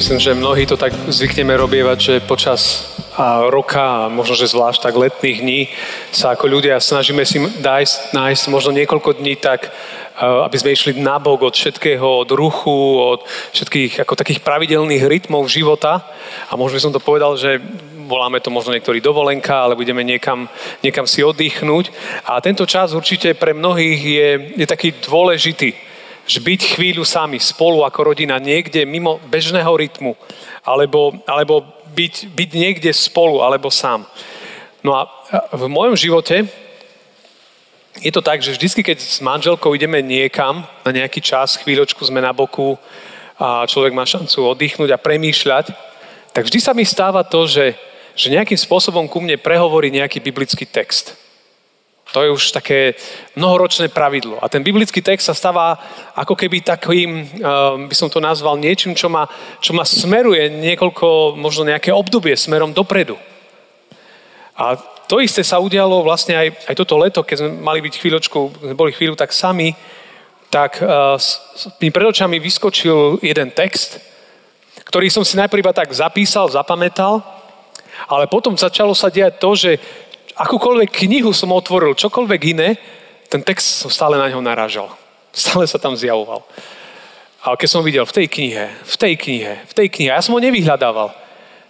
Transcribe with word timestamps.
Myslím, 0.00 0.16
že 0.16 0.32
mnohí 0.32 0.64
to 0.64 0.80
tak 0.80 0.96
zvykneme 1.12 1.52
robievať, 1.60 1.98
že 2.00 2.24
počas 2.24 2.88
roka 3.52 3.84
a 3.84 4.08
možno, 4.08 4.32
že 4.32 4.48
zvlášť 4.48 4.80
tak 4.80 4.96
letných 4.96 5.38
dní 5.44 5.60
sa 6.08 6.32
ako 6.32 6.48
ľudia 6.48 6.80
snažíme 6.80 7.20
si 7.28 7.36
nájsť, 7.36 8.16
nájsť 8.16 8.42
možno 8.48 8.72
niekoľko 8.80 9.20
dní 9.20 9.36
tak, 9.36 9.68
aby 10.16 10.56
sme 10.56 10.72
išli 10.72 11.04
nabok 11.04 11.44
od 11.44 11.52
všetkého, 11.52 12.24
od 12.24 12.32
ruchu, 12.32 12.72
od 12.96 13.28
všetkých 13.52 14.00
ako 14.00 14.16
takých 14.16 14.40
pravidelných 14.40 15.04
rytmov 15.04 15.44
života. 15.52 16.00
A 16.48 16.56
možno 16.56 16.80
by 16.80 16.84
som 16.88 16.96
to 16.96 17.04
povedal, 17.04 17.36
že 17.36 17.60
voláme 18.08 18.40
to 18.40 18.48
možno 18.48 18.72
niektorí 18.72 19.04
dovolenka, 19.04 19.68
ale 19.68 19.76
budeme 19.76 20.00
niekam, 20.00 20.48
niekam 20.80 21.04
si 21.04 21.20
oddychnúť. 21.20 21.92
A 22.24 22.40
tento 22.40 22.64
čas 22.64 22.96
určite 22.96 23.36
pre 23.36 23.52
mnohých 23.52 24.00
je, 24.00 24.28
je 24.64 24.66
taký 24.66 24.96
dôležitý 24.96 25.89
že 26.30 26.38
byť 26.38 26.78
chvíľu 26.78 27.02
sami, 27.02 27.42
spolu 27.42 27.82
ako 27.82 28.14
rodina, 28.14 28.38
niekde 28.38 28.86
mimo 28.86 29.18
bežného 29.26 29.66
rytmu, 29.66 30.14
alebo, 30.62 31.18
alebo 31.26 31.66
byť, 31.90 32.30
byť 32.30 32.50
niekde 32.54 32.90
spolu, 32.94 33.42
alebo 33.42 33.66
sám. 33.66 34.06
No 34.86 34.94
a 34.94 35.10
v 35.50 35.66
mojom 35.66 35.98
živote 35.98 36.46
je 37.98 38.14
to 38.14 38.22
tak, 38.22 38.38
že 38.38 38.54
vždy, 38.54 38.94
keď 38.94 38.98
s 39.02 39.18
manželkou 39.18 39.74
ideme 39.74 39.98
niekam, 39.98 40.62
na 40.86 40.90
nejaký 40.94 41.18
čas, 41.18 41.58
chvíľočku 41.58 42.06
sme 42.06 42.22
na 42.22 42.30
boku 42.30 42.78
a 43.34 43.66
človek 43.66 43.90
má 43.90 44.06
šancu 44.06 44.54
oddychnúť 44.54 44.94
a 44.94 45.02
premýšľať, 45.02 45.74
tak 46.30 46.46
vždy 46.46 46.58
sa 46.62 46.70
mi 46.70 46.86
stáva 46.86 47.26
to, 47.26 47.50
že, 47.50 47.74
že 48.14 48.30
nejakým 48.30 48.56
spôsobom 48.56 49.10
ku 49.10 49.18
mne 49.18 49.34
prehovorí 49.34 49.90
nejaký 49.90 50.22
biblický 50.22 50.62
text. 50.62 51.19
To 52.10 52.26
je 52.26 52.30
už 52.30 52.50
také 52.50 52.98
mnohoročné 53.38 53.86
pravidlo. 53.88 54.42
A 54.42 54.50
ten 54.50 54.66
biblický 54.66 54.98
text 54.98 55.30
sa 55.30 55.34
stáva 55.34 55.78
ako 56.18 56.34
keby 56.34 56.58
takým, 56.60 57.22
eh, 57.22 57.28
by 57.86 57.94
som 57.94 58.10
to 58.10 58.18
nazval, 58.18 58.58
niečím, 58.58 58.98
čo 58.98 59.06
ma, 59.06 59.30
čo 59.62 59.70
ma 59.70 59.86
smeruje 59.86 60.50
niekoľko, 60.50 61.38
možno 61.38 61.70
nejaké 61.70 61.94
obdobie 61.94 62.34
smerom 62.34 62.74
dopredu. 62.74 63.14
A 64.58 64.74
to 65.06 65.22
isté 65.22 65.42
sa 65.42 65.62
udialo 65.62 66.02
vlastne 66.02 66.36
aj, 66.36 66.48
aj 66.68 66.74
toto 66.76 66.98
leto, 66.98 67.22
keď 67.22 67.36
sme 67.42 67.50
mali 67.64 67.80
byť 67.80 67.94
chvíľočku, 67.96 68.38
boli 68.76 68.92
chvíľu 68.92 69.16
tak 69.16 69.32
sami, 69.32 69.74
tak 70.50 70.82
uh, 70.82 71.18
mi 71.80 71.88
pred 71.94 72.06
očami 72.10 72.42
vyskočil 72.42 73.22
jeden 73.22 73.54
text, 73.54 74.02
ktorý 74.84 75.06
som 75.08 75.22
si 75.22 75.38
najprv 75.38 75.62
iba 75.62 75.74
tak 75.74 75.94
zapísal, 75.94 76.50
zapamätal, 76.50 77.22
ale 78.10 78.26
potom 78.26 78.58
začalo 78.58 78.94
sa 78.94 79.08
diať 79.10 79.38
to, 79.38 79.50
že 79.54 79.70
akúkoľvek 80.40 81.04
knihu 81.04 81.36
som 81.36 81.52
otvoril, 81.52 81.92
čokoľvek 81.92 82.40
iné, 82.56 82.80
ten 83.28 83.44
text 83.44 83.84
som 83.84 83.92
stále 83.92 84.16
na 84.16 84.32
ňo 84.32 84.40
narážal. 84.40 84.88
Stále 85.30 85.68
sa 85.68 85.78
tam 85.78 85.94
zjavoval. 85.94 86.42
A 87.44 87.56
keď 87.56 87.68
som 87.68 87.84
videl 87.84 88.04
v 88.04 88.16
tej 88.16 88.26
knihe, 88.26 88.64
v 88.68 88.96
tej 88.96 89.14
knihe, 89.16 89.52
v 89.68 89.72
tej 89.76 89.88
knihe, 89.88 90.10
ja 90.12 90.24
som 90.24 90.36
ho 90.36 90.40
nevyhľadával, 90.42 91.12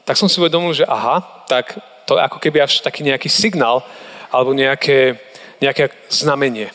tak 0.06 0.16
som 0.16 0.26
si 0.26 0.40
uvedomil, 0.40 0.74
že 0.74 0.88
aha, 0.88 1.22
tak 1.46 1.78
to 2.08 2.16
je 2.18 2.24
ako 2.24 2.38
keby 2.42 2.64
až 2.64 2.82
taký 2.82 3.06
nejaký 3.06 3.30
signál 3.30 3.86
alebo 4.32 4.50
nejaké, 4.56 5.20
nejaké 5.62 5.94
znamenie. 6.10 6.74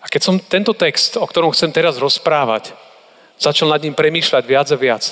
A 0.00 0.08
keď 0.08 0.20
som 0.24 0.40
tento 0.40 0.72
text, 0.72 1.20
o 1.20 1.26
ktorom 1.28 1.52
chcem 1.52 1.68
teraz 1.74 2.00
rozprávať, 2.00 2.72
začal 3.36 3.68
nad 3.68 3.82
ním 3.82 3.92
premýšľať 3.92 4.44
viac 4.46 4.68
a 4.72 4.78
viac, 4.78 5.04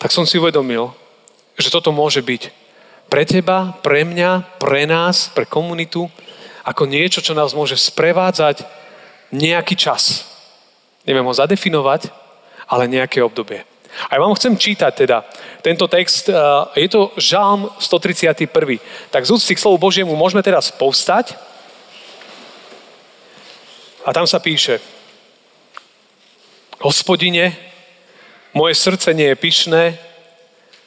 tak 0.00 0.08
som 0.14 0.24
si 0.24 0.38
uvedomil, 0.40 0.94
že 1.58 1.68
toto 1.68 1.92
môže 1.92 2.24
byť 2.24 2.61
pre 3.12 3.28
teba, 3.28 3.76
pre 3.84 4.08
mňa, 4.08 4.56
pre 4.56 4.88
nás, 4.88 5.28
pre 5.36 5.44
komunitu, 5.44 6.08
ako 6.64 6.88
niečo, 6.88 7.20
čo 7.20 7.36
nás 7.36 7.52
môže 7.52 7.76
sprevádzať 7.76 8.64
nejaký 9.28 9.76
čas. 9.76 10.24
Neviem 11.04 11.28
ho 11.28 11.36
zadefinovať, 11.36 12.08
ale 12.64 12.88
nejaké 12.88 13.20
obdobie. 13.20 13.68
A 14.08 14.16
ja 14.16 14.24
vám 14.24 14.32
chcem 14.32 14.56
čítať 14.56 15.04
teda 15.04 15.28
tento 15.60 15.84
text. 15.92 16.32
Eh, 16.32 16.36
je 16.80 16.88
to 16.88 17.12
Žálm 17.20 17.68
131. 17.76 18.80
Tak 19.12 19.28
z 19.28 19.30
úcty 19.36 19.52
k 19.52 19.60
slovu 19.60 19.76
Božiemu 19.76 20.16
môžeme 20.16 20.40
teraz 20.40 20.72
povstať. 20.72 21.36
A 24.08 24.16
tam 24.16 24.24
sa 24.24 24.40
píše 24.40 24.80
Hospodine, 26.80 27.52
moje 28.56 28.72
srdce 28.72 29.12
nie 29.12 29.28
je 29.28 29.36
pyšné 29.36 29.82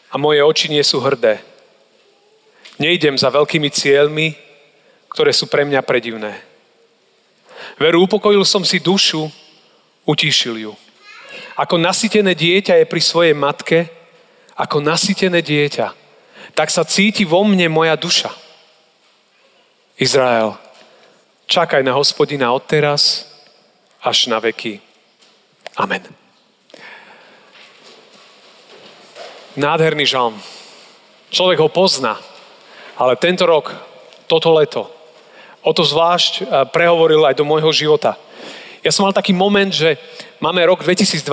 a 0.09 0.17
moje 0.17 0.41
oči 0.41 0.73
nie 0.73 0.81
sú 0.81 1.05
hrdé. 1.05 1.54
Nejdem 2.75 3.15
za 3.15 3.31
veľkými 3.31 3.71
cieľmi, 3.71 4.35
ktoré 5.07 5.31
sú 5.31 5.47
pre 5.47 5.63
mňa 5.63 5.79
predivné. 5.83 6.35
Veru, 7.79 8.03
upokojil 8.03 8.43
som 8.43 8.67
si 8.67 8.83
dušu, 8.83 9.31
utíšil 10.03 10.59
ju. 10.59 10.73
Ako 11.55 11.79
nasytené 11.79 12.35
dieťa 12.35 12.83
je 12.83 12.85
pri 12.87 13.01
svojej 13.01 13.35
matke, 13.35 13.87
ako 14.59 14.83
nasytené 14.83 15.39
dieťa, 15.39 15.87
tak 16.55 16.67
sa 16.71 16.83
cíti 16.83 17.23
vo 17.23 17.43
mne 17.47 17.71
moja 17.71 17.95
duša. 17.95 18.31
Izrael, 19.95 20.59
čakaj 21.47 21.83
na 21.83 21.95
hospodina 21.95 22.51
od 22.51 22.63
teraz 22.67 23.27
až 24.03 24.27
na 24.27 24.39
veky. 24.43 24.83
Amen. 25.79 26.03
Nádherný 29.55 30.03
žalm. 30.03 30.35
Človek 31.31 31.63
ho 31.63 31.71
pozná. 31.71 32.19
Ale 32.95 33.19
tento 33.19 33.43
rok, 33.43 33.75
toto 34.27 34.55
leto, 34.55 34.87
o 35.65 35.71
to 35.73 35.83
zvlášť 35.83 36.33
eh, 36.39 36.45
prehovoril 36.71 37.25
aj 37.27 37.35
do 37.35 37.43
môjho 37.43 37.71
života. 37.75 38.15
Ja 38.85 38.93
som 38.93 39.03
mal 39.03 39.17
taký 39.17 39.33
moment, 39.33 39.73
že 39.73 39.97
máme 40.37 40.61
rok 40.63 40.85
2020 40.85 41.25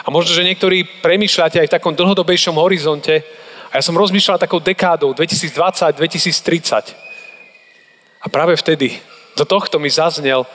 a 0.00 0.08
možno, 0.08 0.32
že 0.32 0.48
niektorí 0.48 1.04
premýšľate 1.04 1.60
aj 1.60 1.66
v 1.68 1.74
takom 1.76 1.92
dlhodobejšom 1.92 2.56
horizonte 2.56 3.20
a 3.68 3.76
ja 3.76 3.82
som 3.84 3.96
rozmýšľal 3.96 4.40
takou 4.40 4.56
dekádou 4.56 5.12
2020-2030. 5.12 6.96
A 8.22 8.26
práve 8.32 8.56
vtedy 8.56 8.96
do 9.36 9.44
tohto 9.44 9.76
mi 9.76 9.92
zaznel 9.92 10.48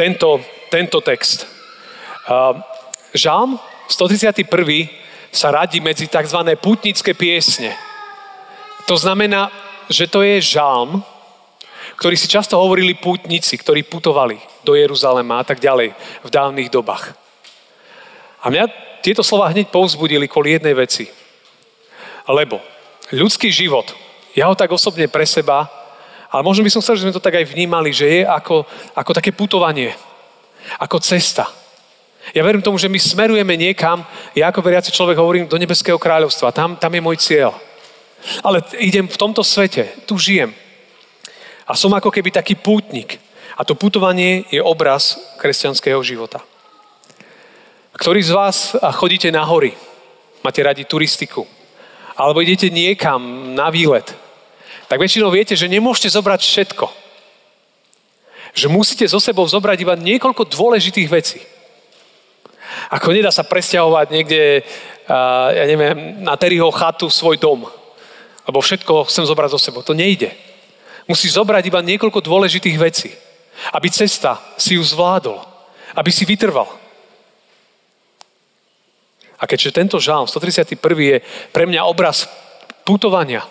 tento, 0.00 0.40
tento 0.72 1.00
text. 1.04 1.44
Uh, 2.28 2.56
Žalm 3.12 3.60
131 3.88 4.44
sa 5.32 5.48
radí 5.52 5.80
medzi 5.80 6.08
tzv. 6.08 6.40
putnické 6.60 7.12
piesne. 7.12 7.87
To 8.88 8.96
znamená, 8.96 9.52
že 9.92 10.08
to 10.08 10.24
je 10.24 10.40
žalm, 10.40 11.04
ktorý 12.00 12.16
si 12.16 12.24
často 12.24 12.56
hovorili 12.56 12.96
pútnici, 12.96 13.60
ktorí 13.60 13.84
putovali 13.84 14.40
do 14.64 14.72
Jeruzalema 14.72 15.42
a 15.42 15.44
tak 15.44 15.60
ďalej 15.60 15.92
v 16.24 16.30
dávnych 16.32 16.72
dobách. 16.72 17.12
A 18.40 18.48
mňa 18.48 18.64
tieto 19.04 19.20
slova 19.20 19.52
hneď 19.52 19.68
povzbudili 19.68 20.24
kvôli 20.24 20.56
jednej 20.56 20.72
veci. 20.72 21.04
Lebo 22.24 22.64
ľudský 23.12 23.52
život, 23.52 23.92
ja 24.32 24.48
ho 24.48 24.56
tak 24.56 24.72
osobne 24.72 25.04
pre 25.04 25.28
seba, 25.28 25.68
ale 26.32 26.40
možno 26.40 26.64
by 26.64 26.72
som 26.72 26.80
chcel, 26.80 26.96
že 26.96 27.04
sme 27.04 27.16
to 27.16 27.24
tak 27.24 27.36
aj 27.36 27.44
vnímali, 27.44 27.92
že 27.92 28.08
je 28.08 28.20
ako, 28.24 28.64
ako 28.96 29.10
také 29.12 29.36
putovanie, 29.36 29.92
ako 30.80 30.96
cesta. 31.00 31.44
Ja 32.32 32.40
verím 32.40 32.64
tomu, 32.64 32.80
že 32.80 32.88
my 32.88 33.00
smerujeme 33.00 33.52
niekam, 33.56 34.04
ja 34.32 34.48
ako 34.48 34.64
veriaci 34.64 34.92
človek 34.92 35.20
hovorím 35.20 35.44
do 35.44 35.60
nebeského 35.60 36.00
kráľovstva, 36.00 36.56
tam, 36.56 36.76
tam 36.76 36.92
je 36.92 37.04
môj 37.04 37.20
cieľ. 37.20 37.67
Ale 38.44 38.62
idem 38.78 39.08
v 39.08 39.20
tomto 39.20 39.44
svete, 39.44 39.88
tu 40.06 40.18
žijem. 40.18 40.54
A 41.68 41.76
som 41.76 41.92
ako 41.92 42.08
keby 42.08 42.32
taký 42.32 42.54
pútnik. 42.56 43.20
A 43.58 43.66
to 43.66 43.74
putovanie 43.74 44.46
je 44.48 44.62
obraz 44.62 45.18
kresťanského 45.36 45.98
života. 46.06 46.40
Ktorí 47.98 48.22
z 48.22 48.30
vás 48.30 48.78
chodíte 48.94 49.26
na 49.34 49.42
hory, 49.42 49.74
máte 50.46 50.62
radi 50.62 50.86
turistiku, 50.86 51.42
alebo 52.14 52.38
idete 52.38 52.70
niekam 52.70 53.52
na 53.58 53.70
výlet, 53.74 54.14
tak 54.86 55.02
väčšinou 55.02 55.34
viete, 55.34 55.58
že 55.58 55.68
nemôžete 55.68 56.14
zobrať 56.14 56.40
všetko. 56.40 56.86
Že 58.54 58.66
musíte 58.70 59.04
so 59.10 59.18
sebou 59.20 59.44
zobrať 59.44 59.78
iba 59.82 59.98
niekoľko 59.98 60.48
dôležitých 60.48 61.08
vecí. 61.10 61.42
Ako 62.94 63.12
nedá 63.12 63.34
sa 63.34 63.42
presťahovať 63.44 64.06
niekde, 64.14 64.62
ja 65.52 65.64
neviem, 65.66 66.22
na 66.22 66.38
Terryho 66.38 66.70
chatu 66.70 67.10
svoj 67.10 67.36
dom 67.36 67.66
lebo 68.48 68.64
všetko 68.64 69.04
chcem 69.12 69.28
zobrať 69.28 69.52
zo 69.52 69.60
sebou. 69.60 69.84
To 69.84 69.92
nejde. 69.92 70.32
Musíš 71.04 71.36
zobrať 71.36 71.68
iba 71.68 71.84
niekoľko 71.84 72.24
dôležitých 72.24 72.80
vecí, 72.80 73.12
aby 73.76 73.92
cesta 73.92 74.40
si 74.56 74.80
ju 74.80 74.82
zvládol, 74.84 75.44
aby 75.92 76.08
si 76.08 76.24
vytrval. 76.24 76.68
A 79.38 79.44
keďže 79.46 79.76
tento 79.76 80.00
žalm 80.00 80.24
131. 80.26 80.80
je 80.96 81.16
pre 81.52 81.68
mňa 81.68 81.86
obraz 81.86 82.26
putovania, 82.82 83.44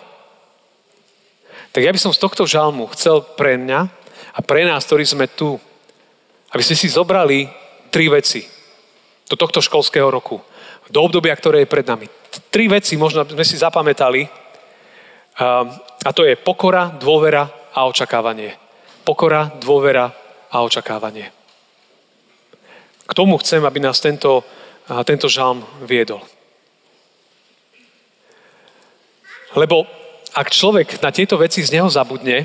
tak 1.72 1.86
ja 1.86 1.94
by 1.94 2.00
som 2.00 2.12
z 2.12 2.18
tohto 2.18 2.42
žalmu 2.42 2.90
chcel 2.92 3.22
pre 3.22 3.54
mňa 3.54 3.80
a 4.34 4.40
pre 4.42 4.66
nás, 4.66 4.82
ktorí 4.82 5.06
sme 5.06 5.30
tu, 5.30 5.56
aby 6.50 6.62
sme 6.64 6.76
si 6.76 6.90
zobrali 6.90 7.46
tri 7.88 8.10
veci 8.10 8.42
do 9.30 9.36
tohto 9.38 9.62
školského 9.62 10.10
roku, 10.10 10.42
do 10.90 10.98
obdobia, 11.04 11.36
ktoré 11.36 11.64
je 11.64 11.70
pred 11.70 11.86
nami. 11.86 12.10
Tri 12.50 12.66
veci 12.66 12.98
možno 12.98 13.22
sme 13.24 13.44
si 13.46 13.60
zapamätali 13.60 14.47
a 15.38 16.10
to 16.10 16.26
je 16.26 16.34
pokora, 16.34 16.90
dôvera 16.98 17.46
a 17.70 17.86
očakávanie. 17.86 18.58
Pokora, 19.06 19.54
dôvera 19.62 20.10
a 20.50 20.56
očakávanie. 20.66 21.30
K 23.06 23.12
tomu 23.14 23.38
chcem, 23.38 23.62
aby 23.62 23.78
nás 23.80 24.02
tento, 24.02 24.42
tento 25.06 25.30
žalm 25.30 25.62
viedol. 25.86 26.20
Lebo 29.56 29.86
ak 30.34 30.52
človek 30.52 31.00
na 31.00 31.14
tieto 31.14 31.40
veci 31.40 31.64
z 31.64 31.72
neho 31.72 31.88
zabudne, 31.88 32.44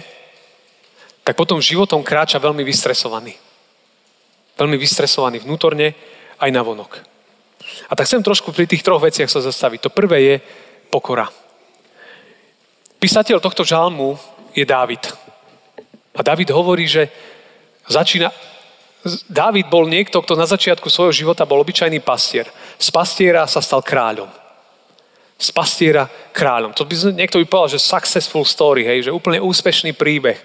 tak 1.23 1.35
potom 1.35 1.59
životom 1.59 2.05
kráča 2.05 2.39
veľmi 2.39 2.63
vystresovaný. 2.63 3.35
Veľmi 4.55 4.77
vystresovaný 4.77 5.43
vnútorne 5.43 5.97
aj 6.39 6.49
na 6.53 6.61
vonok. 6.63 7.01
A 7.89 7.95
tak 7.95 8.07
chcem 8.07 8.23
trošku 8.23 8.53
pri 8.53 8.69
tých 8.69 8.83
troch 8.85 9.01
veciach 9.01 9.27
sa 9.27 9.41
zastaviť. 9.43 9.83
To 9.83 9.89
prvé 9.91 10.17
je 10.21 10.35
pokora. 10.93 11.27
Písateľ 13.03 13.43
tohto 13.43 13.67
žalmu 13.67 14.15
je 14.55 14.63
Dávid. 14.63 15.03
A 16.15 16.23
Dávid 16.23 16.47
hovorí, 16.55 16.87
že 16.87 17.11
začína... 17.83 18.31
Dávid 19.27 19.67
bol 19.67 19.91
niekto, 19.91 20.23
kto 20.23 20.39
na 20.39 20.47
začiatku 20.47 20.87
svojho 20.87 21.11
života 21.11 21.43
bol 21.43 21.59
obyčajný 21.59 21.99
pastier. 21.99 22.47
Z 22.79 22.87
pastiera 22.95 23.43
sa 23.43 23.59
stal 23.59 23.83
kráľom 23.83 24.31
z 25.33 25.51
pastiera 25.51 26.07
kráľom. 26.31 26.71
To 26.71 26.87
by 26.87 27.19
niekto 27.19 27.35
by 27.35 27.45
povedal, 27.49 27.75
že 27.75 27.83
successful 27.83 28.47
story, 28.47 28.87
hej, 28.87 29.09
že 29.09 29.11
úplne 29.11 29.43
úspešný 29.43 29.91
príbeh. 29.91 30.39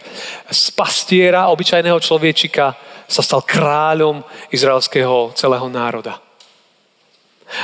Z 0.50 0.75
pastiera, 0.75 1.46
obyčajného 1.54 2.02
človečika 2.02 2.75
sa 3.06 3.22
stal 3.22 3.46
kráľom 3.46 4.26
izraelského 4.50 5.31
celého 5.38 5.70
národa. 5.70 6.19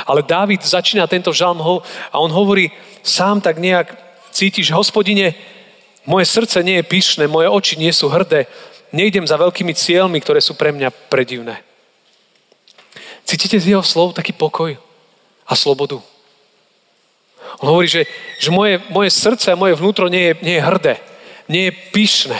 Ale 0.07 0.23
Dávid 0.23 0.63
začína 0.63 1.11
tento 1.11 1.35
žalm 1.35 1.59
a 1.59 2.15
on 2.15 2.31
hovorí, 2.31 2.71
sám 3.03 3.43
tak 3.43 3.59
nejak 3.59 4.04
cítiš, 4.35 4.75
hospodine, 4.75 5.31
moje 6.03 6.27
srdce 6.27 6.59
nie 6.59 6.83
je 6.83 6.89
pyšné, 6.91 7.23
moje 7.31 7.47
oči 7.47 7.79
nie 7.79 7.89
sú 7.95 8.11
hrdé, 8.11 8.51
nejdem 8.91 9.23
za 9.23 9.39
veľkými 9.39 9.71
cieľmi, 9.71 10.19
ktoré 10.19 10.43
sú 10.43 10.59
pre 10.59 10.75
mňa 10.75 10.91
predivné. 11.07 11.63
Cítite 13.23 13.57
z 13.57 13.73
jeho 13.73 13.81
slov 13.81 14.13
taký 14.13 14.35
pokoj 14.35 14.75
a 15.47 15.53
slobodu? 15.55 15.97
On 17.63 17.71
hovorí, 17.71 17.87
že, 17.87 18.03
že 18.37 18.51
moje, 18.51 18.83
moje 18.91 19.09
srdce 19.09 19.55
a 19.55 19.59
moje 19.59 19.79
vnútro 19.79 20.11
nie 20.11 20.29
je, 20.29 20.33
nie 20.43 20.55
je 20.59 20.67
hrdé, 20.67 20.93
nie 21.47 21.63
je 21.71 21.77
pyšné. 21.95 22.39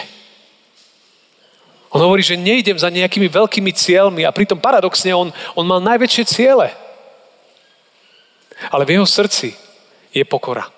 On 1.95 2.03
hovorí, 2.03 2.19
že 2.19 2.36
nejdem 2.36 2.75
za 2.75 2.91
nejakými 2.91 3.31
veľkými 3.31 3.71
cieľmi 3.71 4.27
a 4.27 4.36
pritom 4.36 4.59
paradoxne 4.59 5.15
on, 5.15 5.31
on 5.56 5.65
mal 5.65 5.80
najväčšie 5.80 6.24
ciele. 6.27 6.68
Ale 8.68 8.83
v 8.83 9.00
jeho 9.00 9.07
srdci 9.07 9.56
je 10.12 10.24
pokora. 10.27 10.75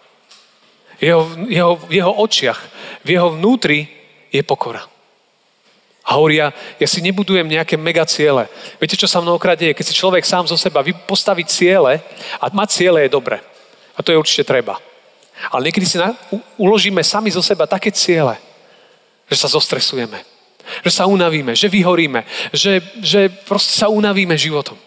Jeho, 0.97 1.29
jeho, 1.45 1.73
v 1.77 1.91
jeho 2.01 2.13
očiach, 2.13 2.59
v 3.05 3.09
jeho 3.17 3.29
vnútri 3.38 3.85
je 4.33 4.41
pokora. 4.41 4.81
A 6.07 6.15
hovorí, 6.15 6.39
ja, 6.39 6.55
ja 6.79 6.88
si 6.88 7.03
nebudujem 7.03 7.44
nejaké 7.44 7.75
mega 7.75 8.07
ciele. 8.07 8.47
Viete, 8.79 8.95
čo 8.95 9.11
sa 9.11 9.19
mnohokrát 9.19 9.59
deje? 9.59 9.75
Keď 9.75 9.85
si 9.91 9.99
človek 9.99 10.23
sám 10.23 10.47
zo 10.47 10.55
seba 10.55 10.79
postaví 11.03 11.44
ciele, 11.44 11.99
a 12.39 12.47
mať 12.47 12.69
ciele 12.79 13.03
je 13.03 13.11
dobre. 13.11 13.44
A 13.91 13.99
to 13.99 14.15
je 14.15 14.17
určite 14.17 14.47
treba. 14.47 14.79
Ale 15.51 15.67
niekedy 15.67 15.85
si 15.85 15.99
na, 15.99 16.15
u, 16.31 16.39
uložíme 16.57 17.03
sami 17.03 17.27
zo 17.27 17.44
seba 17.44 17.67
také 17.67 17.91
ciele, 17.91 18.39
že 19.27 19.35
sa 19.35 19.51
zostresujeme, 19.51 20.23
že 20.81 20.91
sa 20.95 21.05
unavíme, 21.05 21.51
že 21.53 21.67
vyhoríme, 21.67 22.23
že, 22.55 22.79
že 23.03 23.27
proste 23.27 23.75
sa 23.75 23.91
unavíme 23.91 24.33
životom. 24.39 24.79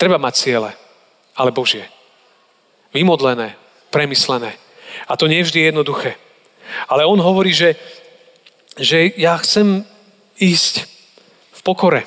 Treba 0.00 0.16
mať 0.16 0.34
ciele, 0.40 0.72
ale 1.36 1.52
Božie. 1.52 1.84
Vymodlené, 2.96 3.60
premyslené. 3.90 4.54
A 5.06 5.18
to 5.18 5.26
nie 5.26 5.42
vždy 5.42 5.58
je 5.60 5.68
jednoduché. 5.70 6.10
Ale 6.86 7.06
on 7.06 7.18
hovorí, 7.18 7.50
že, 7.50 7.74
že 8.78 9.10
ja 9.18 9.34
chcem 9.38 9.82
ísť 10.38 10.86
v 11.52 11.60
pokore. 11.62 12.02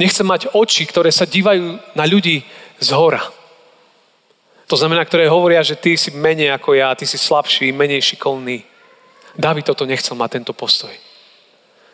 Nechcem 0.00 0.26
mať 0.26 0.50
oči, 0.50 0.88
ktoré 0.88 1.14
sa 1.14 1.28
dívajú 1.28 1.78
na 1.94 2.04
ľudí 2.08 2.42
z 2.82 2.88
hora. 2.96 3.22
To 4.66 4.74
znamená, 4.80 5.04
ktoré 5.04 5.28
hovoria, 5.28 5.62
že 5.62 5.76
ty 5.76 5.94
si 5.94 6.10
menej 6.10 6.50
ako 6.50 6.74
ja, 6.74 6.96
ty 6.96 7.06
si 7.06 7.20
slabší, 7.20 7.70
menej 7.70 8.02
šikovný. 8.02 8.64
David 9.36 9.70
toto 9.70 9.86
nechcel 9.86 10.16
mať 10.16 10.40
tento 10.40 10.52
postoj. 10.56 10.90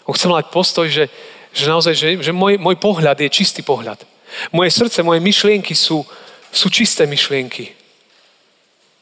On 0.07 0.15
chcel 0.15 0.33
mať 0.33 0.49
postoj, 0.55 0.87
že, 0.87 1.11
že 1.53 1.67
naozaj, 1.67 1.95
že, 1.99 2.09
že 2.23 2.33
môj, 2.33 2.57
môj 2.57 2.79
pohľad 2.79 3.21
je 3.21 3.29
čistý 3.29 3.61
pohľad. 3.61 4.07
Moje 4.55 4.71
srdce, 4.71 5.03
moje 5.03 5.21
myšlienky 5.21 5.75
sú, 5.75 6.07
sú 6.55 6.71
čisté 6.71 7.05
myšlienky. 7.11 7.80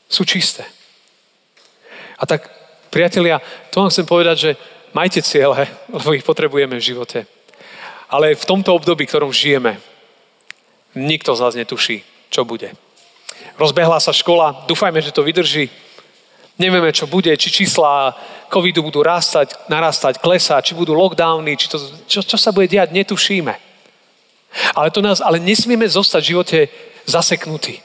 Sú 0.09 0.25
čisté. 0.25 0.65
A 2.19 2.27
tak, 2.27 2.51
priatelia, 2.91 3.39
to 3.71 3.81
vám 3.85 3.93
chcem 3.93 4.07
povedať, 4.09 4.37
že 4.37 4.51
majte 4.97 5.23
cieľe, 5.23 5.69
lebo 5.93 6.17
ich 6.17 6.25
potrebujeme 6.25 6.81
v 6.81 6.87
živote. 6.93 7.29
Ale 8.09 8.35
v 8.35 8.49
tomto 8.49 8.75
období, 8.75 9.07
ktorom 9.07 9.31
žijeme, 9.31 9.77
nikto 10.97 11.37
z 11.37 11.43
vás 11.45 11.55
netuší, 11.55 12.03
čo 12.33 12.49
bude. 12.49 12.73
Rozbehla 13.61 14.01
sa 14.01 14.11
škola, 14.11 14.65
dúfajme, 14.67 14.99
že 14.99 15.13
to 15.13 15.23
vydrží. 15.23 15.71
Nevieme, 16.59 16.91
čo 16.91 17.07
bude, 17.07 17.31
či 17.39 17.55
čísla 17.55 18.17
covidu 18.51 18.83
budú 18.83 19.05
rastať, 19.05 19.71
narastať, 19.71 20.19
klesať, 20.19 20.73
či 20.73 20.75
budú 20.75 20.91
lockdowny, 20.91 21.55
či 21.55 21.71
to, 21.71 21.79
čo, 22.11 22.25
čo 22.25 22.35
sa 22.35 22.51
bude 22.51 22.67
diať, 22.67 22.91
netušíme. 22.91 23.55
Ale, 24.75 24.91
to 24.91 25.05
nás, 25.05 25.23
ale 25.23 25.39
nesmieme 25.39 25.87
zostať 25.87 26.23
v 26.25 26.31
živote 26.35 26.59
zaseknutí, 27.07 27.79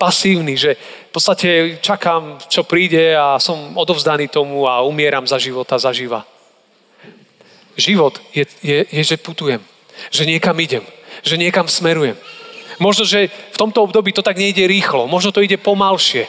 pasívni, 0.00 0.56
že 0.56 0.80
v 0.80 1.10
podstate 1.12 1.76
čakám, 1.84 2.40
čo 2.48 2.64
príde 2.64 3.12
a 3.12 3.36
som 3.36 3.76
odovzdaný 3.76 4.32
tomu 4.32 4.64
a 4.64 4.80
umieram 4.80 5.28
za 5.28 5.36
života, 5.36 5.76
zaživa. 5.76 6.24
Život 7.76 8.16
je, 8.32 8.48
je, 8.64 8.78
je, 8.88 9.02
že 9.04 9.20
putujem, 9.20 9.60
že 10.08 10.24
niekam 10.24 10.56
idem, 10.56 10.80
že 11.20 11.36
niekam 11.36 11.68
smerujem. 11.68 12.16
Možno, 12.80 13.04
že 13.04 13.28
v 13.28 13.60
tomto 13.60 13.84
období 13.84 14.16
to 14.16 14.24
tak 14.24 14.40
nejde 14.40 14.64
rýchlo, 14.64 15.04
možno 15.04 15.36
to 15.36 15.44
ide 15.44 15.60
pomalšie. 15.60 16.24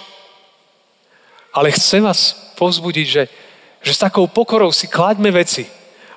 Ale 1.55 1.71
chcem 1.71 2.03
vás 2.03 2.51
povzbudiť, 2.59 3.07
že, 3.07 3.23
že 3.79 3.91
s 3.95 4.03
takou 4.03 4.27
pokorou 4.27 4.75
si 4.75 4.91
kladme 4.91 5.31
veci, 5.31 5.63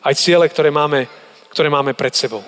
aj 0.02 0.18
ciele, 0.18 0.50
ktoré 0.50 0.74
máme, 0.74 1.06
ktoré 1.54 1.70
máme 1.70 1.94
pred 1.94 2.10
sebou. 2.10 2.42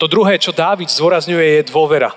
To 0.00 0.08
druhé, 0.08 0.40
čo 0.40 0.56
Dávid 0.56 0.88
zdôrazňuje, 0.88 1.60
je 1.60 1.68
dôvera. 1.68 2.12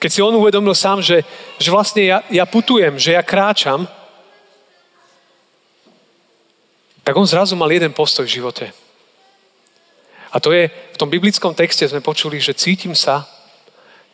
Keď 0.00 0.10
si 0.10 0.24
on 0.24 0.32
uvedomil 0.32 0.72
sám, 0.72 1.04
že, 1.04 1.20
že 1.60 1.68
vlastne 1.68 2.00
ja, 2.08 2.24
ja 2.32 2.48
putujem, 2.48 2.96
že 2.96 3.12
ja 3.12 3.20
kráčam, 3.20 3.84
tak 7.04 7.12
on 7.12 7.28
zrazu 7.28 7.52
mal 7.52 7.68
jeden 7.68 7.92
postoj 7.92 8.24
v 8.24 8.40
živote. 8.40 8.72
A 10.32 10.40
to 10.40 10.56
je, 10.56 10.72
v 10.72 10.96
tom 10.96 11.10
biblickom 11.12 11.52
texte 11.52 11.84
sme 11.84 12.00
počuli, 12.00 12.40
že 12.40 12.56
cítim 12.56 12.96
sa, 12.96 13.28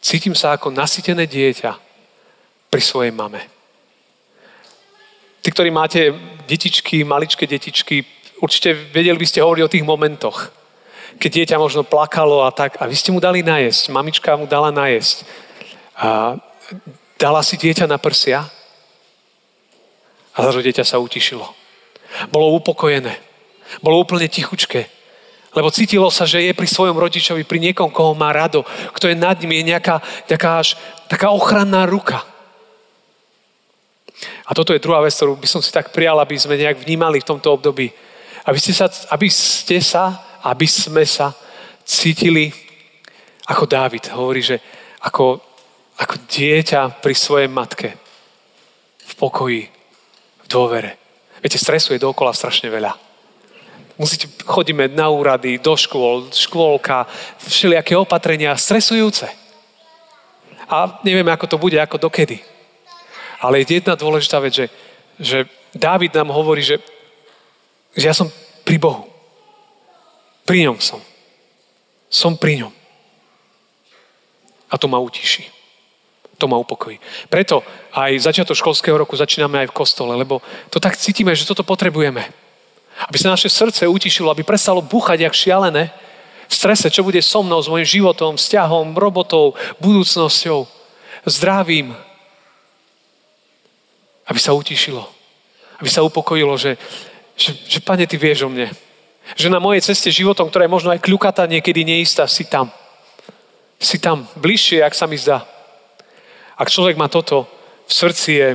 cítim 0.03 0.35
sa 0.35 0.59
ako 0.59 0.75
nasytené 0.75 1.29
dieťa 1.29 1.77
pri 2.67 2.83
svojej 2.83 3.15
mame. 3.15 3.47
Tí, 5.39 5.55
ktorí 5.55 5.71
máte 5.71 6.11
detičky, 6.51 7.07
maličké 7.07 7.47
detičky, 7.47 8.03
určite 8.43 8.75
vedeli 8.75 9.23
by 9.23 9.27
ste 9.29 9.45
hovoriť 9.45 9.63
o 9.63 9.73
tých 9.73 9.87
momentoch, 9.87 10.51
keď 11.23 11.31
dieťa 11.31 11.63
možno 11.63 11.87
plakalo 11.87 12.43
a 12.43 12.51
tak, 12.51 12.75
a 12.83 12.91
vy 12.91 12.97
ste 12.99 13.15
mu 13.15 13.23
dali 13.23 13.47
najesť, 13.47 13.95
mamička 13.95 14.35
mu 14.35 14.51
dala 14.51 14.75
najesť. 14.75 15.46
A 15.97 16.37
dala 17.17 17.41
si 17.41 17.57
dieťa 17.57 17.89
na 17.89 17.97
prsia 17.97 18.45
a 20.37 20.39
zrazu 20.45 20.61
dieťa 20.61 20.85
sa 20.85 21.01
utišilo. 21.01 21.49
Bolo 22.29 22.53
upokojené. 22.61 23.17
Bolo 23.81 24.05
úplne 24.05 24.29
tichučké. 24.29 24.87
Lebo 25.57 25.73
cítilo 25.73 26.13
sa, 26.13 26.29
že 26.29 26.45
je 26.45 26.53
pri 26.53 26.69
svojom 26.69 27.01
rodičovi, 27.01 27.49
pri 27.49 27.57
niekom, 27.57 27.89
koho 27.89 28.13
má 28.13 28.29
rado, 28.29 28.61
kto 28.93 29.09
je 29.09 29.17
nad 29.17 29.41
ním, 29.41 29.57
je 29.57 29.73
nejaká, 29.73 30.05
nejaká 30.29 30.61
až 30.61 30.77
taká 31.09 31.33
ochranná 31.33 31.89
ruka. 31.89 32.21
A 34.45 34.53
toto 34.53 34.77
je 34.77 34.85
druhá 34.85 35.01
vec, 35.01 35.17
ktorú 35.17 35.41
by 35.41 35.49
som 35.49 35.65
si 35.65 35.73
tak 35.73 35.97
prijal, 35.97 36.21
aby 36.21 36.37
sme 36.37 36.61
nejak 36.61 36.85
vnímali 36.85 37.25
v 37.25 37.29
tomto 37.33 37.57
období. 37.57 37.89
Aby 38.45 38.59
ste 38.61 38.77
sa, 38.77 38.93
aby 39.09 39.33
ste 39.33 39.81
sa, 39.81 40.37
aby 40.45 40.69
sme 40.69 41.09
sa 41.09 41.33
cítili 41.89 42.53
ako 43.49 43.65
Dávid. 43.65 44.13
Hovorí, 44.13 44.45
že 44.45 44.61
ako, 45.01 45.41
ako 45.97 46.15
dieťa 46.29 47.01
pri 47.01 47.15
svojej 47.17 47.49
matke. 47.49 47.97
V 49.07 49.13
pokoji, 49.17 49.65
v 50.45 50.47
dôvere. 50.49 51.01
Viete, 51.41 51.57
stresu 51.57 51.97
je 51.97 52.03
dookola 52.03 52.37
strašne 52.37 52.69
veľa. 52.69 52.93
Musíte, 53.97 54.29
chodíme 54.45 54.93
na 54.93 55.09
úrady, 55.09 55.57
do 55.57 55.73
škôl, 55.73 56.29
škôlka, 56.29 57.09
všelijaké 57.41 57.97
opatrenia, 57.97 58.53
stresujúce. 58.53 59.25
A 60.69 61.01
nevieme, 61.01 61.33
ako 61.33 61.47
to 61.49 61.57
bude, 61.57 61.81
ako 61.81 61.97
dokedy. 61.97 62.45
Ale 63.41 63.65
je 63.65 63.81
jedna 63.81 63.97
dôležitá 63.97 64.37
vec, 64.41 64.53
že, 64.53 64.67
že 65.17 65.39
Dávid 65.73 66.13
nám 66.13 66.29
hovorí, 66.33 66.61
že, 66.61 66.81
že 67.97 68.05
ja 68.09 68.15
som 68.17 68.29
pri 68.65 68.77
Bohu. 68.77 69.09
Pri 70.45 70.65
ňom 70.65 70.77
som. 70.81 71.01
Som 72.13 72.37
pri 72.37 72.65
ňom. 72.65 72.73
A 74.67 74.75
to 74.77 74.89
ma 74.89 75.01
utiší. 75.01 75.56
To 76.37 76.45
ma 76.49 76.61
upokojí. 76.61 77.01
Preto 77.33 77.65
aj 77.97 78.21
začiatok 78.21 78.57
školského 78.57 78.97
roku 78.97 79.17
začíname 79.17 79.65
aj 79.65 79.73
v 79.73 79.77
kostole, 79.77 80.13
lebo 80.13 80.45
to 80.69 80.77
tak 80.77 80.97
cítime, 81.01 81.33
že 81.33 81.49
toto 81.49 81.65
potrebujeme. 81.65 82.29
Aby 83.09 83.17
sa 83.17 83.33
naše 83.33 83.49
srdce 83.49 83.89
utišilo, 83.89 84.29
aby 84.29 84.45
prestalo 84.45 84.85
búchať 84.85 85.25
jak 85.25 85.35
šialené 85.37 85.93
v 86.47 86.55
strese, 86.55 86.93
čo 86.93 87.03
bude 87.03 87.19
so 87.25 87.43
mnou, 87.43 87.59
s 87.59 87.69
mojim 87.73 87.89
životom, 87.89 88.39
vzťahom, 88.39 88.95
robotou, 88.95 89.57
budúcnosťou, 89.83 90.69
zdravím. 91.27 91.97
Aby 94.29 94.39
sa 94.39 94.55
utišilo. 94.55 95.03
Aby 95.81 95.89
sa 95.91 96.07
upokojilo, 96.07 96.55
že, 96.57 96.79
že, 97.35 97.53
že 97.67 97.79
Pane, 97.83 98.07
Ty 98.07 98.17
vieš 98.17 98.47
o 98.47 98.53
mne. 98.53 98.71
Že 99.35 99.51
na 99.51 99.59
mojej 99.59 99.83
ceste 99.83 100.13
životom, 100.13 100.47
ktorá 100.47 100.69
je 100.69 100.75
možno 100.75 100.95
aj 100.95 101.03
kľukatá, 101.03 101.51
niekedy 101.51 101.83
neistá, 101.83 102.31
si 102.31 102.47
tam. 102.47 102.71
Si 103.83 103.99
tam, 103.99 104.25
bližšie, 104.39 104.87
ak 104.87 104.95
sa 104.95 105.11
mi 105.11 105.19
zdá. 105.19 105.56
Ak 106.57 106.73
človek 106.73 106.97
má 106.97 107.13
toto, 107.13 107.45
v 107.87 107.93
srdci 107.93 108.31
je, 108.33 108.49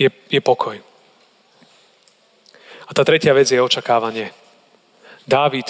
je, 0.00 0.08
je 0.08 0.40
pokoj. 0.40 0.80
A 2.88 2.90
tá 2.96 3.04
tretia 3.04 3.36
vec 3.36 3.46
je 3.46 3.60
očakávanie. 3.60 4.32
Dávid. 5.28 5.68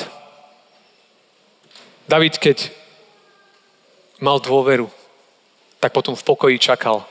Dávid, 2.08 2.38
keď 2.38 2.70
mal 4.22 4.38
dôveru, 4.38 4.86
tak 5.82 5.90
potom 5.90 6.14
v 6.14 6.22
pokoji 6.22 6.56
čakal 6.62 7.02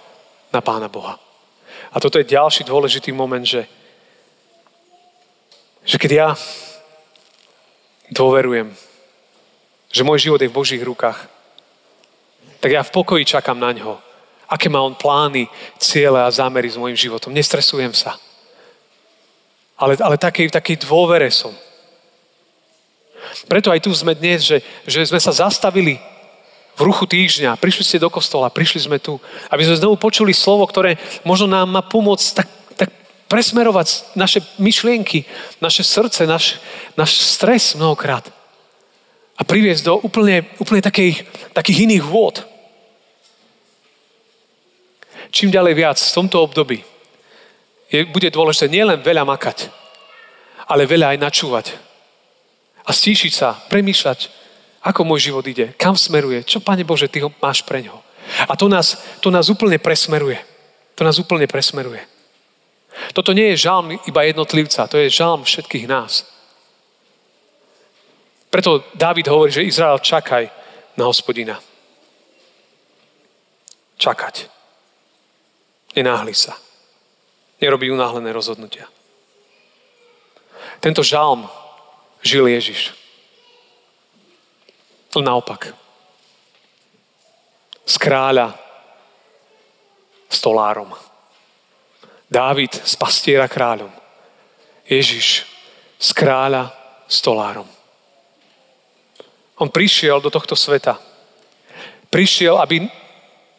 na 0.56 0.64
Pána 0.64 0.88
Boha. 0.88 1.20
A 1.92 2.00
toto 2.00 2.18
je 2.18 2.32
ďalší 2.32 2.64
dôležitý 2.64 3.12
moment, 3.12 3.44
že, 3.44 3.68
že 5.84 6.00
keď 6.00 6.12
ja 6.12 6.30
dôverujem, 8.10 8.72
že 9.92 10.06
môj 10.08 10.30
život 10.30 10.42
je 10.42 10.50
v 10.50 10.58
Božích 10.58 10.82
rukách, 10.82 11.28
tak 12.64 12.72
ja 12.72 12.82
v 12.88 12.94
pokoji 12.94 13.28
čakám 13.28 13.60
na 13.60 13.76
ňo 13.76 14.09
aké 14.50 14.68
má 14.68 14.82
on 14.82 14.98
plány, 14.98 15.46
ciele 15.78 16.18
a 16.18 16.34
zámery 16.34 16.66
s 16.66 16.76
môjim 16.82 16.98
životom. 16.98 17.30
Nestresujem 17.30 17.94
sa. 17.94 18.18
Ale, 19.78 19.96
ale 20.02 20.18
takej, 20.18 20.50
takej 20.50 20.84
dôvere 20.90 21.30
som. 21.30 21.54
Preto 23.46 23.70
aj 23.70 23.86
tu 23.86 23.94
sme 23.94 24.18
dnes, 24.18 24.42
že, 24.42 24.66
že 24.90 25.06
sme 25.06 25.22
sa 25.22 25.30
zastavili 25.30 26.02
v 26.74 26.82
ruchu 26.82 27.06
týždňa, 27.06 27.60
prišli 27.60 27.84
ste 27.84 28.04
do 28.04 28.10
kostola, 28.10 28.50
prišli 28.50 28.90
sme 28.90 28.98
tu, 28.98 29.22
aby 29.52 29.68
sme 29.68 29.80
znovu 29.80 29.96
počuli 30.00 30.34
slovo, 30.34 30.66
ktoré 30.66 30.98
možno 31.28 31.52
nám 31.52 31.68
má 31.70 31.84
pomôcť 31.84 32.28
tak, 32.34 32.50
tak 32.76 32.90
presmerovať 33.28 34.16
naše 34.16 34.40
myšlienky, 34.58 35.28
naše 35.60 35.84
srdce, 35.84 36.24
náš, 36.24 36.58
náš 36.96 37.20
stres 37.20 37.76
mnohokrát 37.76 38.32
a 39.40 39.42
priviesť 39.48 39.88
do 39.88 39.94
úplne, 40.04 40.44
úplne 40.60 40.84
takých, 40.84 41.24
takých 41.56 41.88
iných 41.88 42.04
vôd 42.04 42.44
čím 45.32 45.50
ďalej 45.54 45.74
viac 45.74 45.98
v 45.98 46.16
tomto 46.16 46.42
období 46.42 46.84
je, 47.90 48.06
bude 48.06 48.30
dôležité 48.30 48.70
nielen 48.70 49.02
veľa 49.02 49.26
makať, 49.26 49.74
ale 50.70 50.86
veľa 50.86 51.18
aj 51.18 51.18
načúvať. 51.18 51.66
A 52.86 52.94
stíšiť 52.94 53.34
sa, 53.34 53.58
premýšľať, 53.70 54.30
ako 54.86 55.04
môj 55.04 55.34
život 55.34 55.46
ide, 55.50 55.74
kam 55.76 55.98
smeruje, 55.98 56.46
čo, 56.46 56.62
Pane 56.62 56.86
Bože, 56.86 57.10
Ty 57.10 57.28
ho 57.28 57.30
máš 57.42 57.66
pre 57.66 57.82
ňo. 57.84 57.98
A 58.46 58.54
to 58.54 58.70
nás, 58.70 59.02
to 59.20 59.34
nás 59.34 59.50
úplne 59.50 59.82
presmeruje. 59.82 60.38
To 60.96 61.02
nás 61.04 61.18
úplne 61.18 61.50
presmeruje. 61.50 62.06
Toto 63.14 63.34
nie 63.34 63.54
je 63.54 63.66
žalm 63.66 63.98
iba 64.06 64.22
jednotlivca, 64.24 64.88
to 64.88 64.98
je 64.98 65.10
žalm 65.10 65.44
všetkých 65.44 65.90
nás. 65.90 66.26
Preto 68.50 68.84
Dávid 68.98 69.30
hovorí, 69.30 69.54
že 69.54 69.66
Izrael 69.66 70.02
čakaj 70.02 70.50
na 70.98 71.06
hospodina. 71.06 71.62
Čakať. 73.98 74.59
Nenáhli 75.96 76.34
sa. 76.34 76.58
Nerobí 77.62 77.92
unáhlené 77.92 78.32
rozhodnutia. 78.32 78.88
Tento 80.80 81.04
žalm 81.04 81.50
žil 82.24 82.48
Ježiš. 82.48 82.96
Naopak. 85.20 85.76
Z 87.84 87.96
kráľa 87.98 88.56
stolárom. 90.30 90.94
Dávid 92.30 92.72
z 92.72 92.94
pastiera 92.96 93.50
kráľom. 93.50 93.92
Ježiš 94.86 95.44
z 96.00 96.10
kráľa 96.14 96.72
stolárom. 97.10 97.68
On 99.60 99.68
prišiel 99.68 100.22
do 100.24 100.32
tohto 100.32 100.56
sveta. 100.56 100.96
Prišiel, 102.08 102.56
aby 102.62 102.88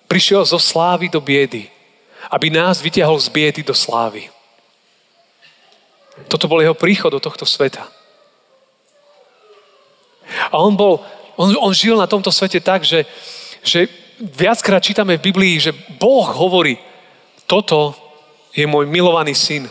prišiel 0.08 0.46
zo 0.49 0.56
slávy 0.56 1.12
do 1.12 1.20
biedy 1.20 1.68
aby 2.30 2.46
nás 2.50 2.78
vytiahol 2.78 3.18
z 3.18 3.28
biedy 3.28 3.62
do 3.66 3.75
slávy. 3.75 4.30
Toto 6.30 6.46
bol 6.46 6.62
jeho 6.62 6.78
príchod 6.78 7.10
do 7.10 7.18
tohto 7.18 7.42
sveta. 7.42 7.82
A 10.54 10.62
on 10.62 10.78
bol, 10.78 11.02
on, 11.34 11.50
on 11.58 11.75
žil 11.75 11.99
na 11.99 12.06
tomto 12.06 12.30
svete 12.30 12.62
tak, 12.62 12.87
že, 12.87 13.02
že 13.66 13.90
viackrát 14.22 14.78
čítame 14.78 15.18
v 15.18 15.26
Biblii, 15.32 15.58
že 15.58 15.75
Boh 15.99 16.26
hovorí, 16.30 16.78
toto 17.50 17.99
je 18.54 18.62
môj 18.66 18.87
milovaný 18.87 19.34
syn. 19.34 19.66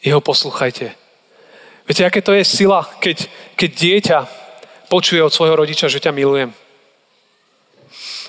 Jeho 0.00 0.20
posluchajte. 0.24 0.96
Viete, 1.84 2.02
aké 2.08 2.24
to 2.24 2.32
je 2.32 2.44
sila, 2.44 2.88
keď, 2.98 3.28
keď 3.52 3.70
dieťa 3.76 4.18
počuje 4.88 5.20
od 5.20 5.34
svojho 5.34 5.60
rodiča, 5.60 5.92
že 5.92 6.00
ťa 6.00 6.14
milujem. 6.14 6.50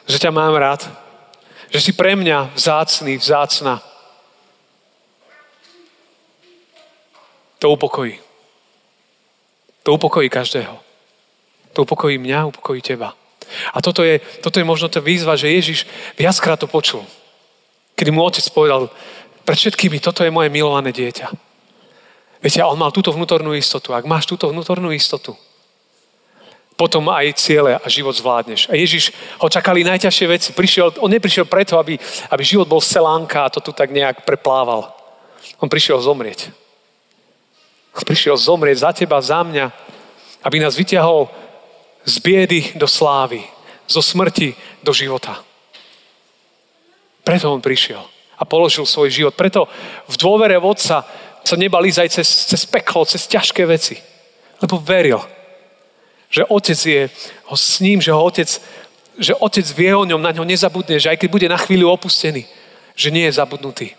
Že 0.08 0.18
ťa 0.20 0.32
mám 0.36 0.56
rád 0.58 1.07
že 1.72 1.80
si 1.82 1.92
pre 1.94 2.16
mňa 2.16 2.56
vzácný, 2.56 3.18
vzácna. 3.18 3.84
To 7.60 7.74
upokojí. 7.74 8.20
To 9.84 9.94
upokojí 9.94 10.30
každého. 10.30 10.80
To 11.74 11.84
upokojí 11.84 12.18
mňa, 12.18 12.46
upokojí 12.52 12.82
teba. 12.82 13.16
A 13.74 13.82
toto 13.82 14.04
je, 14.04 14.20
toto 14.44 14.60
je 14.60 14.68
možno 14.68 14.92
tá 14.92 15.00
výzva, 15.00 15.40
že 15.40 15.48
Ježiš 15.48 15.88
viackrát 16.20 16.60
to 16.60 16.68
počul. 16.68 17.08
Kedy 17.96 18.12
mu 18.12 18.24
otec 18.24 18.44
povedal, 18.52 18.92
pred 19.48 19.58
všetkými, 19.58 20.04
toto 20.04 20.28
je 20.28 20.32
moje 20.34 20.52
milované 20.52 20.92
dieťa. 20.92 21.32
Viete, 22.44 22.60
on 22.62 22.78
mal 22.78 22.92
túto 22.92 23.10
vnútornú 23.16 23.56
istotu. 23.56 23.96
Ak 23.96 24.06
máš 24.06 24.28
túto 24.28 24.52
vnútornú 24.52 24.92
istotu, 24.92 25.34
potom 26.78 27.10
aj 27.10 27.34
ciele 27.34 27.74
a 27.74 27.88
život 27.90 28.14
zvládneš. 28.14 28.70
A 28.70 28.78
Ježiš 28.78 29.10
ho 29.42 29.50
čakali 29.50 29.82
najťažšie 29.82 30.28
veci. 30.30 30.50
Prišiel, 30.54 31.02
on 31.02 31.10
neprišiel 31.10 31.50
preto, 31.50 31.82
aby, 31.82 31.98
aby 32.30 32.44
život 32.46 32.70
bol 32.70 32.78
selánka 32.78 33.44
a 33.44 33.50
to 33.50 33.58
tu 33.58 33.74
tak 33.74 33.90
nejak 33.90 34.22
preplával. 34.22 34.94
On 35.58 35.66
prišiel 35.66 35.98
zomrieť. 35.98 36.54
On 37.98 38.06
prišiel 38.06 38.38
zomrieť 38.38 38.78
za 38.78 38.92
teba, 38.94 39.18
za 39.18 39.42
mňa, 39.42 39.74
aby 40.46 40.62
nás 40.62 40.78
vyťahol 40.78 41.26
z 42.06 42.16
biedy 42.22 42.62
do 42.78 42.86
slávy, 42.86 43.42
zo 43.90 44.06
smrti 44.06 44.54
do 44.86 44.94
života. 44.94 45.42
Preto 47.26 47.50
on 47.50 47.60
prišiel 47.60 48.06
a 48.38 48.46
položil 48.46 48.86
svoj 48.86 49.10
život. 49.10 49.34
Preto 49.34 49.66
v 50.06 50.16
dôvere 50.22 50.62
vodca 50.62 51.02
sa 51.42 51.56
nebal 51.58 51.82
ísť 51.82 52.00
aj 52.06 52.10
cez, 52.22 52.28
cez 52.54 52.62
peklo, 52.70 53.02
cez 53.02 53.26
ťažké 53.26 53.66
veci. 53.66 53.98
Lebo 54.62 54.78
veril, 54.78 55.18
že 56.30 56.44
otec 56.46 56.80
je 56.80 57.02
ho 57.48 57.56
s 57.56 57.80
ním, 57.80 58.02
že 58.02 58.12
ho 58.12 58.22
otec, 58.24 58.48
že 59.18 59.34
otec 59.36 59.66
vie 59.74 59.92
o 59.96 60.06
ňom, 60.06 60.22
na 60.22 60.32
ňo 60.32 60.44
nezabudne, 60.44 61.00
že 61.00 61.10
aj 61.10 61.18
keď 61.18 61.30
bude 61.32 61.48
na 61.48 61.58
chvíľu 61.58 61.90
opustený, 61.92 62.46
že 62.96 63.12
nie 63.12 63.26
je 63.26 63.38
zabudnutý. 63.40 63.96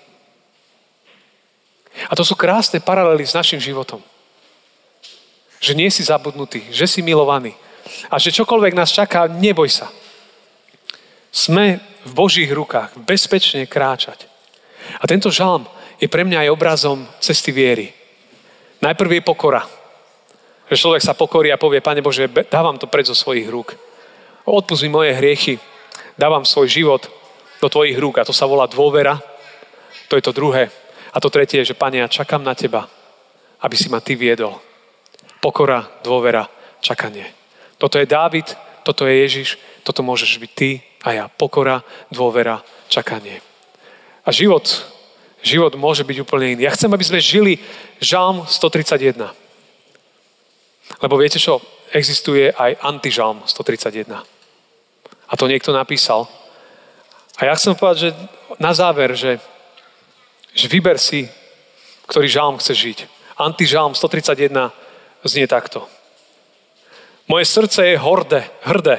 A 2.06 2.14
to 2.14 2.22
sú 2.22 2.38
krásne 2.38 2.78
paralely 2.78 3.26
s 3.26 3.34
našim 3.34 3.58
životom. 3.58 3.98
Že 5.58 5.74
nie 5.74 5.90
si 5.90 6.06
zabudnutý, 6.06 6.62
že 6.70 6.86
si 6.86 7.02
milovaný. 7.02 7.58
A 8.06 8.20
že 8.22 8.30
čokoľvek 8.30 8.78
nás 8.78 8.94
čaká, 8.94 9.26
neboj 9.26 9.66
sa. 9.66 9.90
Sme 11.34 11.82
v 12.06 12.12
Božích 12.14 12.48
rukách, 12.48 12.94
bezpečne 13.02 13.66
kráčať. 13.66 14.30
A 15.02 15.04
tento 15.10 15.34
žalm 15.34 15.66
je 15.98 16.06
pre 16.06 16.22
mňa 16.22 16.46
aj 16.46 16.54
obrazom 16.54 16.98
cesty 17.18 17.50
viery. 17.50 17.90
Najprv 18.78 19.18
je 19.18 19.22
pokora. 19.26 19.66
Že 20.68 20.76
človek 20.76 21.02
sa 21.02 21.16
pokorí 21.16 21.48
a 21.48 21.60
povie, 21.60 21.80
Pane 21.80 22.04
Bože, 22.04 22.28
dávam 22.52 22.76
to 22.76 22.86
pred 22.88 23.08
zo 23.08 23.16
svojich 23.16 23.48
rúk. 23.48 23.76
Odpust 24.44 24.84
mi 24.84 24.92
moje 24.92 25.16
hriechy, 25.16 25.60
dávam 26.16 26.44
svoj 26.44 26.68
život 26.68 27.02
do 27.60 27.68
tvojich 27.68 27.96
rúk 27.96 28.20
a 28.20 28.26
to 28.28 28.36
sa 28.36 28.44
volá 28.44 28.68
dôvera. 28.68 29.20
To 30.08 30.16
je 30.16 30.24
to 30.24 30.32
druhé. 30.32 30.72
A 31.12 31.20
to 31.20 31.32
tretie 31.32 31.60
je, 31.60 31.72
že 31.72 31.78
Pane, 31.78 32.00
ja 32.00 32.08
čakám 32.08 32.44
na 32.44 32.52
teba 32.56 32.88
aby 33.60 33.74
si 33.74 33.88
ma 33.90 34.00
Ty 34.00 34.14
viedol. 34.14 34.54
Pokora, 35.42 35.86
dôvera, 36.02 36.46
čakanie. 36.82 37.26
Toto 37.78 37.98
je 37.98 38.06
Dávid, 38.06 38.46
toto 38.82 39.06
je 39.06 39.14
Ježiš, 39.22 39.58
toto 39.82 40.02
môžeš 40.02 40.38
byť 40.38 40.50
Ty 40.54 40.70
a 41.02 41.08
ja. 41.14 41.24
Pokora, 41.30 41.82
dôvera, 42.10 42.62
čakanie. 42.90 43.42
A 44.26 44.30
život, 44.34 44.66
život 45.42 45.74
môže 45.78 46.02
byť 46.02 46.16
úplne 46.22 46.54
iný. 46.54 46.66
Ja 46.66 46.74
chcem, 46.74 46.90
aby 46.90 47.04
sme 47.06 47.22
žili 47.22 47.62
žalm 48.02 48.46
131. 48.46 49.47
Lebo 51.04 51.20
viete 51.20 51.36
čo? 51.36 51.60
Existuje 51.92 52.52
aj 52.52 52.80
antižalm 52.80 53.44
131. 53.44 54.12
A 55.28 55.32
to 55.36 55.44
niekto 55.44 55.72
napísal. 55.72 56.28
A 57.38 57.46
ja 57.46 57.54
chcem 57.54 57.76
povedať, 57.76 58.10
že 58.10 58.10
na 58.58 58.72
záver, 58.74 59.14
že, 59.14 59.38
že 60.56 60.66
vyber 60.66 60.98
si, 60.98 61.28
ktorý 62.08 62.26
žalm 62.26 62.56
chce 62.58 62.74
žiť. 62.74 62.98
Antižalm 63.38 63.94
131 63.94 64.72
znie 65.22 65.46
takto. 65.46 65.86
Moje 67.28 67.44
srdce 67.44 67.94
je 67.94 68.00
horde, 68.00 68.40
hrdé. 68.64 68.98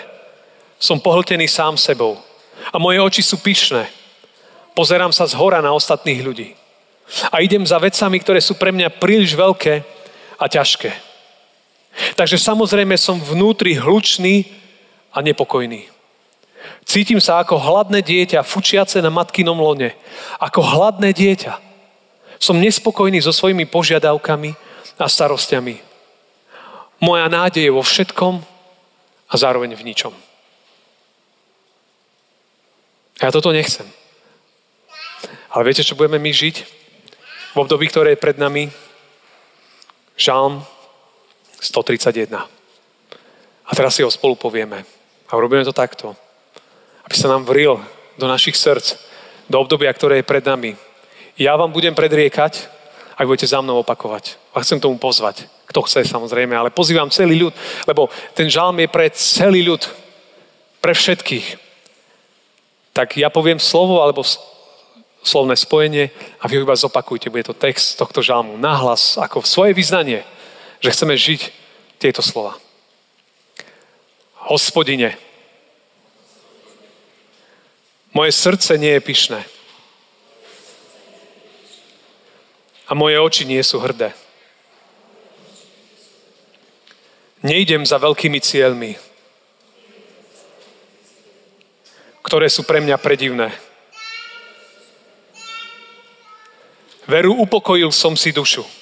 Som 0.79 1.01
pohltený 1.01 1.49
sám 1.49 1.75
sebou. 1.75 2.15
A 2.71 2.77
moje 2.77 3.01
oči 3.01 3.21
sú 3.25 3.41
pyšné. 3.41 3.89
Pozerám 4.77 5.11
sa 5.11 5.25
z 5.27 5.35
hora 5.35 5.59
na 5.59 5.73
ostatných 5.73 6.21
ľudí. 6.23 6.49
A 7.33 7.41
idem 7.41 7.65
za 7.65 7.81
vecami, 7.81 8.21
ktoré 8.21 8.39
sú 8.39 8.55
pre 8.55 8.69
mňa 8.69 9.01
príliš 9.01 9.33
veľké 9.33 9.81
a 10.37 10.45
ťažké. 10.45 11.08
Takže 12.15 12.39
samozrejme 12.39 12.95
som 12.95 13.19
vnútri 13.19 13.75
hlučný 13.75 14.47
a 15.11 15.19
nepokojný. 15.19 15.87
Cítim 16.87 17.21
sa 17.21 17.43
ako 17.43 17.59
hladné 17.61 18.01
dieťa, 18.01 18.41
fučiace 18.41 18.97
na 19.03 19.13
matkinom 19.13 19.57
lone. 19.57 19.93
Ako 20.41 20.63
hladné 20.63 21.13
dieťa. 21.13 21.53
Som 22.39 22.57
nespokojný 22.63 23.21
so 23.21 23.35
svojimi 23.35 23.67
požiadavkami 23.67 24.55
a 24.97 25.05
starostiami. 25.05 25.79
Moja 26.99 27.27
nádej 27.31 27.69
je 27.69 27.75
vo 27.75 27.83
všetkom 27.83 28.43
a 29.29 29.33
zároveň 29.37 29.75
v 29.75 29.85
ničom. 29.85 30.13
Ja 33.19 33.29
toto 33.31 33.51
nechcem. 33.51 33.87
Ale 35.51 35.67
viete, 35.67 35.83
čo 35.83 35.99
budeme 35.99 36.19
my 36.19 36.31
žiť? 36.31 36.55
V 37.53 37.57
období, 37.59 37.91
ktoré 37.91 38.15
je 38.15 38.23
pred 38.23 38.39
nami? 38.39 38.71
Žalm 40.15 40.63
131. 41.61 42.35
A 43.69 43.71
teraz 43.75 43.95
si 43.95 44.01
ho 44.01 44.09
spolu 44.09 44.35
povieme. 44.35 44.81
A 45.29 45.37
robíme 45.37 45.61
to 45.61 45.75
takto. 45.75 46.17
Aby 47.05 47.15
sa 47.15 47.29
nám 47.29 47.45
vril 47.45 47.77
do 48.17 48.25
našich 48.25 48.57
srdc, 48.57 48.97
do 49.45 49.61
obdobia, 49.61 49.93
ktoré 49.93 50.21
je 50.21 50.29
pred 50.29 50.41
nami. 50.41 50.73
Ja 51.37 51.55
vám 51.55 51.71
budem 51.71 51.95
predriekať, 51.95 52.67
ak 53.19 53.27
budete 53.27 53.47
za 53.47 53.61
mnou 53.61 53.83
opakovať. 53.83 54.39
A 54.55 54.63
chcem 54.63 54.79
tomu 54.79 54.97
pozvať. 54.97 55.45
Kto 55.69 55.85
chce 55.85 56.07
samozrejme, 56.07 56.55
ale 56.57 56.73
pozývam 56.73 57.13
celý 57.13 57.37
ľud, 57.45 57.53
lebo 57.85 58.09
ten 58.33 58.49
žalm 58.49 58.79
je 58.79 58.89
pre 58.89 59.11
celý 59.13 59.61
ľud, 59.61 59.85
pre 60.81 60.97
všetkých. 60.97 61.59
Tak 62.95 63.21
ja 63.21 63.29
poviem 63.29 63.61
slovo 63.61 64.01
alebo 64.01 64.25
slovné 65.21 65.53
spojenie 65.59 66.09
a 66.41 66.47
vy 66.47 66.57
ho 66.57 66.65
iba 66.65 66.73
zopakujte. 66.73 67.29
Bude 67.29 67.45
to 67.45 67.53
text 67.53 67.99
tohto 67.99 68.23
žalmu 68.23 68.57
nahlas, 68.57 69.19
ako 69.19 69.45
svoje 69.45 69.75
vyznanie, 69.75 70.23
že 70.79 70.91
chceme 70.91 71.15
žiť 71.19 71.51
tieto 71.99 72.23
slova. 72.23 72.55
Hospodine, 74.49 75.19
moje 78.15 78.31
srdce 78.31 78.79
nie 78.79 78.97
je 78.97 79.05
pyšné 79.05 79.41
a 82.89 82.91
moje 82.97 83.21
oči 83.21 83.43
nie 83.45 83.61
sú 83.61 83.77
hrdé. 83.77 84.15
Nejdem 87.45 87.85
za 87.85 88.01
veľkými 88.01 88.39
cieľmi, 88.41 88.97
ktoré 92.25 92.49
sú 92.51 92.67
pre 92.67 92.83
mňa 92.83 92.97
predivné. 92.99 93.53
Veru 97.07 97.33
upokojil 97.39 97.89
som 97.93 98.13
si 98.13 98.29
dušu. 98.29 98.78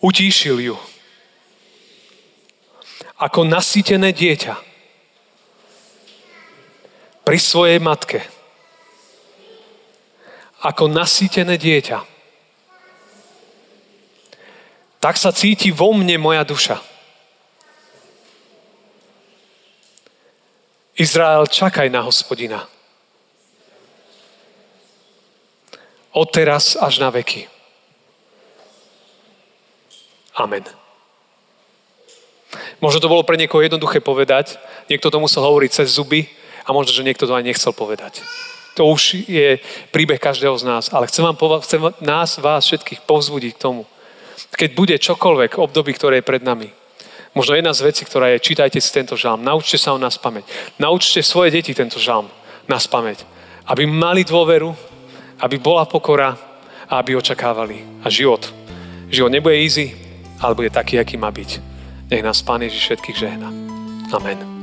Utíšil 0.00 0.56
ju. 0.64 0.76
Ako 3.20 3.44
nasýtené 3.44 4.16
dieťa 4.16 4.56
pri 7.24 7.38
svojej 7.38 7.76
matke. 7.76 8.24
Ako 10.64 10.88
nasýtené 10.88 11.60
dieťa 11.60 12.20
tak 15.00 15.16
sa 15.16 15.32
cíti 15.32 15.72
vo 15.72 15.96
mne 15.96 16.20
moja 16.20 16.44
duša. 16.44 16.76
Izrael, 21.00 21.48
čakaj 21.48 21.88
na 21.88 22.04
hospodina. 22.04 22.68
Od 26.12 26.28
teraz 26.28 26.76
až 26.76 27.00
na 27.00 27.08
veky. 27.08 27.48
Amen. 30.40 30.64
Možno 32.80 32.98
to 32.98 33.12
bolo 33.12 33.22
pre 33.22 33.36
niekoho 33.36 33.60
jednoduché 33.60 34.00
povedať, 34.00 34.56
niekto 34.88 35.12
to 35.12 35.20
musel 35.20 35.44
hovoriť 35.44 35.70
cez 35.70 36.00
zuby 36.00 36.26
a 36.64 36.72
možno, 36.72 36.96
že 36.96 37.04
niekto 37.04 37.28
to 37.28 37.36
aj 37.36 37.44
nechcel 37.44 37.76
povedať. 37.76 38.24
To 38.80 38.88
už 38.88 39.28
je 39.28 39.60
príbeh 39.92 40.16
každého 40.16 40.56
z 40.56 40.64
nás, 40.64 40.84
ale 40.88 41.06
chcem, 41.06 41.22
vám 41.22 41.36
chcem 41.60 41.80
nás, 42.00 42.40
vás 42.40 42.64
všetkých 42.64 43.04
povzbudiť 43.04 43.52
k 43.54 43.62
tomu, 43.62 43.82
keď 44.56 44.70
bude 44.72 44.96
čokoľvek 44.96 45.60
období, 45.60 45.92
ktoré 45.92 46.24
je 46.24 46.28
pred 46.28 46.40
nami. 46.40 46.72
Možno 47.36 47.54
jedna 47.54 47.70
z 47.70 47.86
vecí, 47.86 48.02
ktorá 48.02 48.34
je, 48.34 48.42
čítajte 48.42 48.82
si 48.82 48.90
tento 48.90 49.14
žalm, 49.14 49.44
naučte 49.46 49.78
sa 49.78 49.94
ho 49.94 49.98
nás 50.00 50.18
pamäť. 50.18 50.50
Naučte 50.82 51.22
svoje 51.22 51.54
deti 51.54 51.70
tento 51.70 52.02
žalm 52.02 52.26
nás 52.66 52.90
pamäť. 52.90 53.22
Aby 53.70 53.86
mali 53.86 54.26
dôveru, 54.26 54.74
aby 55.38 55.56
bola 55.62 55.86
pokora 55.86 56.34
a 56.90 56.98
aby 56.98 57.14
očakávali. 57.14 58.02
A 58.02 58.10
život. 58.10 58.50
Život 59.14 59.30
nebude 59.30 59.62
easy, 59.62 59.94
ale 60.40 60.54
bude 60.54 60.70
taký, 60.70 60.98
aký 60.98 61.16
má 61.16 61.30
byť. 61.30 61.60
Nech 62.10 62.22
nás 62.24 62.42
Pán 62.42 62.64
Ježiš 62.64 62.82
všetkých 62.82 63.16
žehna. 63.16 63.48
Amen. 64.10 64.59